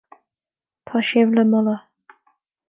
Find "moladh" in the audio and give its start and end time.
1.51-1.85